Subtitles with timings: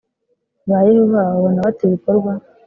[0.69, 2.31] ba yehova babona bate ibikorwa